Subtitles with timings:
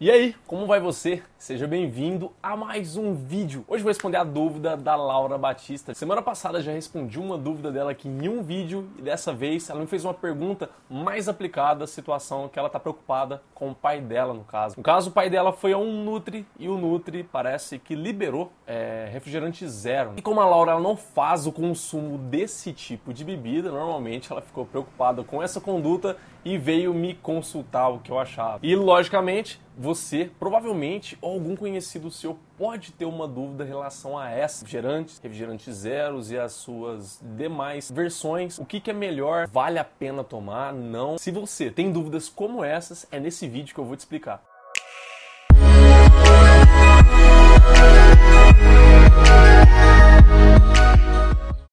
[0.00, 1.22] E aí, como vai você?
[1.38, 3.64] Seja bem-vindo a mais um vídeo.
[3.68, 5.94] Hoje vou responder a dúvida da Laura Batista.
[5.94, 9.78] Semana passada já respondi uma dúvida dela aqui em um vídeo e dessa vez ela
[9.78, 14.00] me fez uma pergunta mais aplicada à situação que ela está preocupada com o pai
[14.00, 14.74] dela, no caso.
[14.76, 18.50] No caso, o pai dela foi a um Nutri e o Nutri parece que liberou
[18.66, 20.14] é, refrigerante zero.
[20.16, 24.66] E como a Laura não faz o consumo desse tipo de bebida, normalmente ela ficou
[24.66, 28.58] preocupada com essa conduta e veio me consultar o que eu achava.
[28.62, 34.30] E logicamente, você, provavelmente, ou algum conhecido seu pode ter uma dúvida em relação a
[34.30, 38.58] essa refrigerantes, refrigerantes zeros e as suas demais versões.
[38.58, 39.48] O que, que é melhor?
[39.48, 40.72] Vale a pena tomar?
[40.72, 41.18] Não?
[41.18, 44.42] Se você tem dúvidas como essas, é nesse vídeo que eu vou te explicar.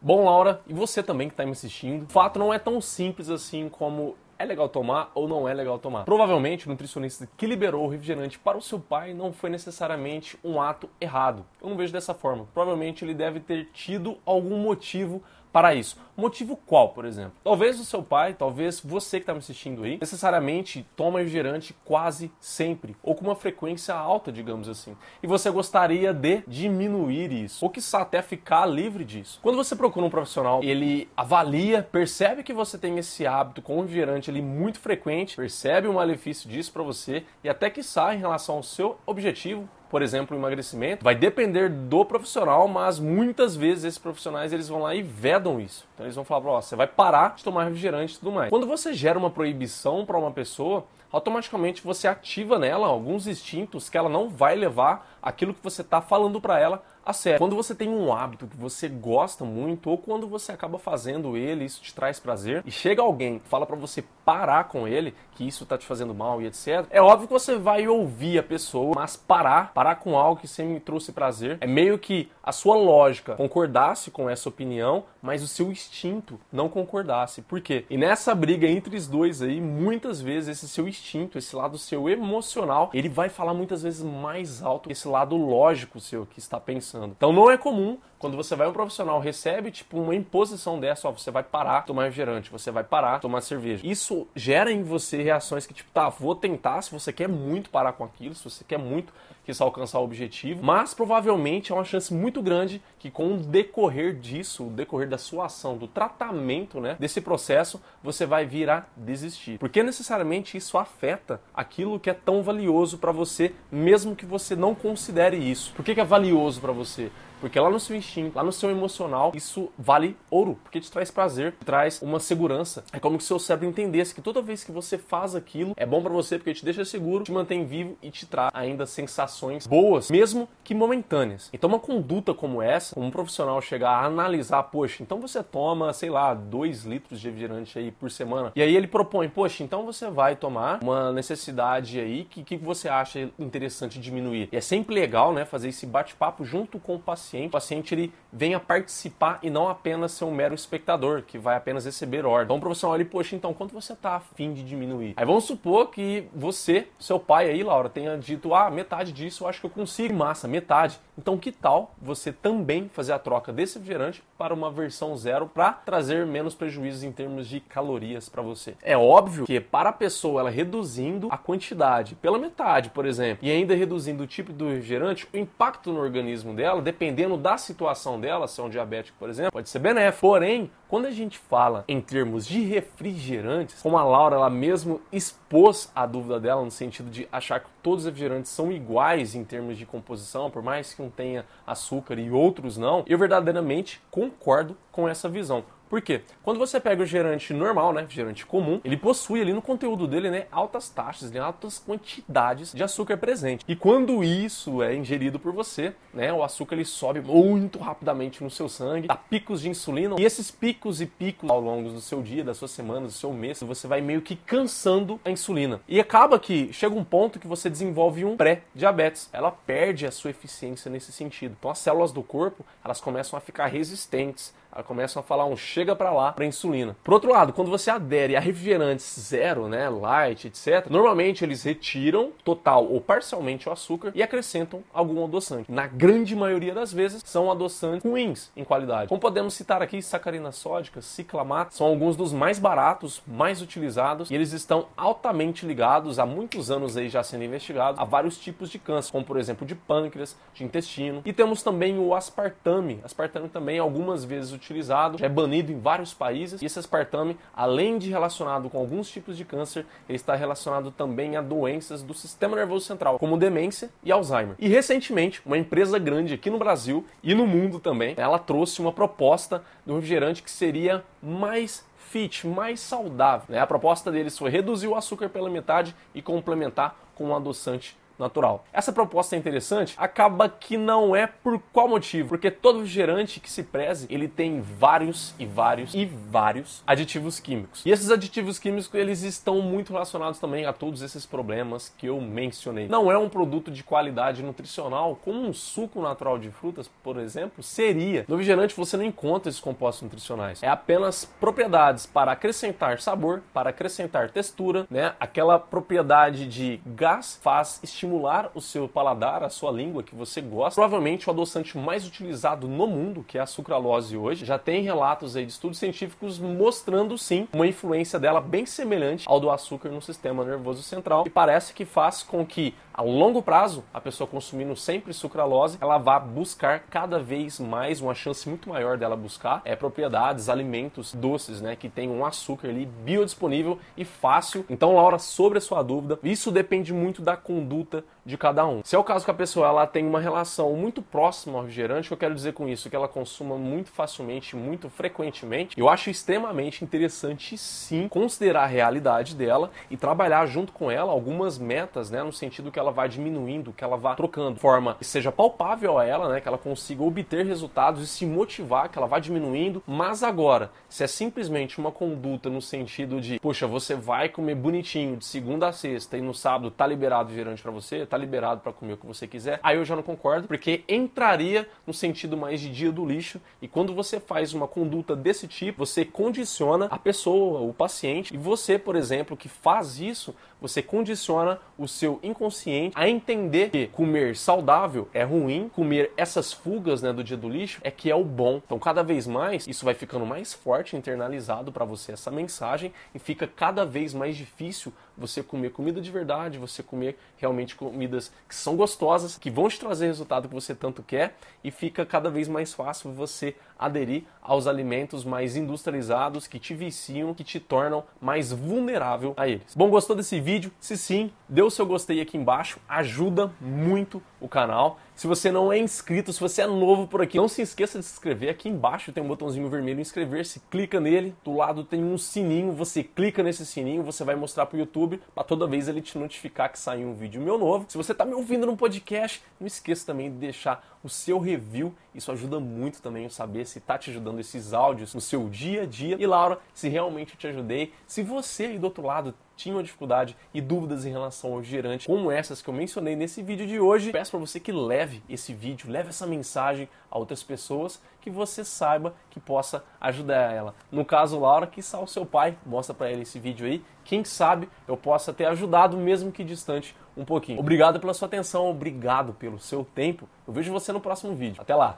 [0.00, 3.28] Bom, Laura, e você também que está me assistindo, o fato não é tão simples
[3.28, 6.04] assim como é legal tomar ou não é legal tomar.
[6.04, 10.60] Provavelmente o nutricionista que liberou o refrigerante para o seu pai não foi necessariamente um
[10.60, 11.44] ato errado.
[11.60, 12.46] Eu não vejo dessa forma.
[12.54, 15.96] Provavelmente ele deve ter tido algum motivo para isso.
[16.16, 17.34] Motivo qual, por exemplo?
[17.44, 22.30] Talvez o seu pai, talvez você que está me assistindo aí, necessariamente toma refrigerante quase
[22.40, 24.96] sempre, ou com uma frequência alta, digamos assim.
[25.22, 29.38] E você gostaria de diminuir isso, ou quiçá até ficar livre disso.
[29.42, 34.28] Quando você procura um profissional, ele avalia, percebe que você tem esse hábito com refrigerante
[34.28, 38.56] ali muito frequente, percebe o malefício disso para você e até que sai em relação
[38.56, 43.98] ao seu objetivo, por exemplo, o emagrecimento, vai depender do profissional, mas muitas vezes esses
[43.98, 45.86] profissionais eles vão lá e vedam isso.
[45.94, 48.50] Então eles vão falar, ó, você vai parar de tomar refrigerante e tudo mais.
[48.50, 53.96] Quando você gera uma proibição para uma pessoa, automaticamente você ativa nela alguns instintos que
[53.96, 57.38] ela não vai levar aquilo que você está falando para ela a sério.
[57.38, 61.64] Quando você tem um hábito que você gosta muito, ou quando você acaba fazendo ele,
[61.64, 65.64] isso te traz prazer, e chega alguém fala para você parar com ele, que isso
[65.64, 66.84] tá te fazendo mal e etc.
[66.90, 70.74] É óbvio que você vai ouvir a pessoa, mas parar, parar com algo que sempre
[70.74, 75.48] me trouxe prazer, é meio que a sua lógica concordasse com essa opinião, mas o
[75.48, 77.42] seu instinto não concordasse.
[77.42, 77.84] Por quê?
[77.90, 82.08] E nessa briga entre os dois aí, muitas vezes esse seu instinto, esse lado seu
[82.08, 86.60] emocional, ele vai falar muitas vezes mais alto que esse lado lógico seu que está
[86.60, 87.14] pensando.
[87.16, 91.12] Então não é comum quando você vai um profissional recebe tipo uma imposição dessa, ó,
[91.12, 93.86] você vai parar de tomar refrigerante, você vai parar de tomar cerveja.
[93.86, 97.92] Isso gera em você reações que tipo, tá, vou tentar se você quer muito parar
[97.92, 99.12] com aquilo, se você quer muito
[99.44, 103.38] que isso alcançar o objetivo, mas provavelmente é uma chance muito grande que com o
[103.38, 108.70] decorrer disso, o decorrer da sua ação, do tratamento, né, desse processo, você vai vir
[108.70, 109.58] a desistir.
[109.58, 114.74] Porque necessariamente isso afeta aquilo que é tão valioso para você, mesmo que você não
[114.74, 115.72] considere isso.
[115.74, 117.10] Por que, que é valioso para você?
[117.40, 121.10] Porque lá no seu instinto, lá no seu emocional, isso vale ouro, porque te traz
[121.10, 122.84] prazer, te traz uma segurança.
[122.92, 125.86] É como se o seu cérebro entendesse que toda vez que você faz aquilo, é
[125.86, 129.66] bom para você porque te deixa seguro, te mantém vivo e te traz ainda sensações
[129.66, 131.48] boas, mesmo que momentâneas.
[131.52, 135.92] Então uma conduta como essa, como um profissional chegar a analisar, poxa, então você toma,
[135.92, 139.84] sei lá, 2 litros de refrigerante aí por semana, e aí ele propõe, poxa, então
[139.84, 144.48] você vai tomar uma necessidade aí que, que você acha interessante diminuir.
[144.50, 147.94] E é sempre legal, né, fazer esse bate-papo junto com o paciente paciente, o paciente
[147.94, 152.44] ele venha participar e não apenas ser um mero espectador, que vai apenas receber ordem.
[152.44, 155.14] Então o profissional ele, poxa, então quanto você está afim de diminuir?
[155.16, 159.48] Aí vamos supor que você, seu pai aí, Laura, tenha dito, ah, metade disso eu
[159.48, 160.14] acho que eu consigo.
[160.14, 160.98] Massa, metade.
[161.16, 165.72] Então que tal você também fazer a troca desse refrigerante para uma versão zero para
[165.72, 168.74] trazer menos prejuízos em termos de calorias para você?
[168.82, 173.50] É óbvio que para a pessoa ela reduzindo a quantidade pela metade, por exemplo, e
[173.50, 178.20] ainda reduzindo o tipo do refrigerante, o impacto no organismo dela, depende dependendo da situação
[178.20, 180.20] dela, se é um diabético, por exemplo, pode ser benéfico.
[180.20, 185.90] Porém, quando a gente fala em termos de refrigerantes, como a Laura ela mesmo expôs
[185.94, 189.76] a dúvida dela no sentido de achar que todos os refrigerantes são iguais em termos
[189.76, 195.08] de composição, por mais que um tenha açúcar e outros não, eu verdadeiramente concordo com
[195.08, 195.64] essa visão.
[195.88, 196.22] Por quê?
[196.42, 200.30] Quando você pega o gerante normal, né, gerante comum, ele possui ali no conteúdo dele,
[200.30, 203.64] né, altas taxas, né, altas quantidades de açúcar presente.
[203.66, 208.50] E quando isso é ingerido por você, né, o açúcar ele sobe muito rapidamente no
[208.50, 212.22] seu sangue, dá picos de insulina, e esses picos e picos ao longo do seu
[212.22, 215.80] dia, das suas semanas, do seu mês, você vai meio que cansando a insulina.
[215.88, 219.28] E acaba que chega um ponto que você desenvolve um pré-diabetes.
[219.32, 221.56] Ela perde a sua eficiência nesse sentido.
[221.58, 224.54] Então as células do corpo, elas começam a ficar resistentes
[224.84, 226.96] começam a falar um chega para lá para insulina.
[227.02, 232.32] Por outro lado, quando você adere a refrigerantes zero, né, light, etc, normalmente eles retiram
[232.44, 235.70] total ou parcialmente o açúcar e acrescentam algum adoçante.
[235.70, 239.08] Na grande maioria das vezes são adoçantes ruins em qualidade.
[239.08, 244.34] Como podemos citar aqui, sacarina sódica, ciclamato, são alguns dos mais baratos, mais utilizados e
[244.34, 248.78] eles estão altamente ligados há muitos anos aí já sendo investigados a vários tipos de
[248.78, 251.22] câncer, como por exemplo de pâncreas, de intestino.
[251.24, 253.00] E temos também o aspartame.
[253.02, 256.60] Aspartame também algumas vezes utilizado, é banido em vários países.
[256.60, 261.36] E esse aspartame, além de relacionado com alguns tipos de câncer, ele está relacionado também
[261.36, 264.56] a doenças do sistema nervoso central, como demência e Alzheimer.
[264.58, 268.92] E recentemente, uma empresa grande aqui no Brasil e no mundo também, ela trouxe uma
[268.92, 273.46] proposta do refrigerante que seria mais fit, mais saudável.
[273.48, 273.58] Né?
[273.58, 278.64] A proposta deles foi reduzir o açúcar pela metade e complementar com um adoçante natural.
[278.72, 282.28] Essa proposta é interessante, acaba que não é por qual motivo?
[282.28, 287.84] Porque todo refrigerante que se preze, ele tem vários e vários e vários aditivos químicos.
[287.84, 292.20] E esses aditivos químicos, eles estão muito relacionados também a todos esses problemas que eu
[292.20, 292.88] mencionei.
[292.88, 297.62] Não é um produto de qualidade nutricional, como um suco natural de frutas, por exemplo,
[297.62, 298.24] seria.
[298.26, 300.62] No refrigerante você não encontra esses compostos nutricionais.
[300.62, 305.14] É apenas propriedades para acrescentar sabor, para acrescentar textura, né?
[305.20, 310.40] Aquela propriedade de gás faz estimular estimular o seu paladar, a sua língua que você
[310.40, 310.80] gosta.
[310.80, 315.36] Provavelmente o adoçante mais utilizado no mundo, que é a sucralose hoje, já tem relatos
[315.36, 320.00] aí de estudos científicos mostrando sim uma influência dela bem semelhante ao do açúcar no
[320.00, 324.74] sistema nervoso central e parece que faz com que a longo prazo, a pessoa consumindo
[324.74, 329.76] sempre sucralose, ela vá buscar cada vez mais, uma chance muito maior dela buscar é
[329.76, 334.64] propriedades, alimentos doces, né, que tem um açúcar ali biodisponível e fácil.
[334.68, 338.82] Então, Laura, sobre a sua dúvida, isso depende muito da conduta de cada um.
[338.84, 342.06] Se é o caso que a pessoa ela tem uma relação muito próxima ao refrigerante,
[342.06, 342.90] o que eu quero dizer com isso?
[342.90, 349.34] Que ela consuma muito facilmente, muito frequentemente, eu acho extremamente interessante sim considerar a realidade
[349.34, 353.72] dela e trabalhar junto com ela algumas metas, né, no sentido que ela vá diminuindo,
[353.72, 357.02] que ela vá trocando, de forma que seja palpável a ela, né, que ela consiga
[357.02, 359.82] obter resultados e se motivar, que ela vá diminuindo.
[359.86, 365.16] Mas agora, se é simplesmente uma conduta no sentido de, poxa, você vai comer bonitinho
[365.16, 368.72] de segunda a sexta e no sábado tá liberado refrigerante para você, tá liberado para
[368.72, 369.60] comer o que você quiser.
[369.62, 373.40] Aí eu já não concordo, porque entraria no sentido mais de dia do lixo.
[373.60, 378.34] E quando você faz uma conduta desse tipo, você condiciona a pessoa, o paciente.
[378.34, 383.86] E você, por exemplo, que faz isso, você condiciona o seu inconsciente a entender que
[383.88, 388.14] comer saudável é ruim, comer essas fugas né, do dia do lixo é que é
[388.14, 388.60] o bom.
[388.64, 393.18] Então, cada vez mais, isso vai ficando mais forte, internalizado para você essa mensagem e
[393.18, 398.54] fica cada vez mais difícil você comer comida de verdade, você comer realmente comidas que
[398.54, 402.48] são gostosas, que vão te trazer resultado que você tanto quer e fica cada vez
[402.48, 408.52] mais fácil você aderir aos alimentos mais industrializados que te viciam, que te tornam mais
[408.52, 409.74] vulnerável a eles.
[409.74, 410.47] Bom, gostou desse vídeo?
[410.80, 414.98] Se sim, dê o seu gostei aqui embaixo, ajuda muito o canal.
[415.14, 418.06] Se você não é inscrito, se você é novo por aqui, não se esqueça de
[418.06, 418.48] se inscrever.
[418.48, 421.34] Aqui embaixo tem um botãozinho vermelho inscrever-se, clica nele.
[421.44, 425.20] Do lado tem um sininho, você clica nesse sininho, você vai mostrar para o YouTube
[425.34, 427.84] para toda vez ele te notificar que saiu um vídeo meu novo.
[427.86, 431.94] Se você está me ouvindo no podcast, não esqueça também de deixar o seu review.
[432.14, 435.82] Isso ajuda muito também a saber se está te ajudando esses áudios no seu dia
[435.82, 436.16] a dia.
[436.18, 440.60] E Laura, se realmente te ajudei, se você aí do outro lado tinham dificuldade e
[440.60, 444.30] dúvidas em relação ao gerante, como essas que eu mencionei nesse vídeo de hoje, peço
[444.30, 449.14] para você que leve esse vídeo, leve essa mensagem a outras pessoas que você saiba
[449.30, 450.74] que possa ajudar ela.
[450.92, 453.82] No caso, Laura, que o seu pai, mostra para ele esse vídeo aí.
[454.04, 457.58] Quem sabe eu possa ter ajudado, mesmo que distante, um pouquinho.
[457.58, 460.28] Obrigado pela sua atenção, obrigado pelo seu tempo.
[460.46, 461.60] Eu vejo você no próximo vídeo.
[461.60, 461.96] Até lá!